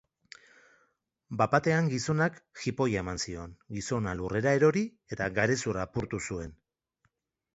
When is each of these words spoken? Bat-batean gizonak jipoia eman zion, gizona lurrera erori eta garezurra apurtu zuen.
Bat-batean 1.41 1.89
gizonak 1.91 2.39
jipoia 2.61 3.03
eman 3.05 3.21
zion, 3.27 3.53
gizona 3.77 4.15
lurrera 4.21 4.53
erori 4.61 4.83
eta 5.17 5.27
garezurra 5.39 5.87
apurtu 5.89 6.25
zuen. 6.31 6.57